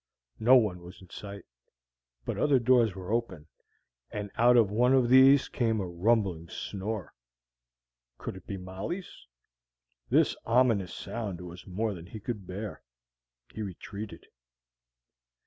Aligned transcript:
No 0.39 0.55
one 0.55 0.81
was 0.81 0.99
in 0.99 1.11
sight; 1.11 1.45
but 2.25 2.35
other 2.35 2.57
doors 2.57 2.95
were 2.95 3.11
open, 3.13 3.47
and 4.09 4.31
out 4.33 4.57
of 4.57 4.71
one 4.71 4.93
of 4.95 5.09
these 5.09 5.47
came 5.47 5.79
a 5.79 5.85
rumbling 5.87 6.49
snore. 6.49 7.13
Could 8.17 8.35
it 8.35 8.47
be 8.47 8.57
Molly's? 8.57 9.27
This 10.09 10.35
ominous 10.43 10.91
sound 10.91 11.39
was 11.39 11.67
more 11.67 11.93
than 11.93 12.07
he 12.07 12.19
could 12.19 12.47
bear; 12.47 12.81
he 13.53 13.61
retreated. 13.61 14.25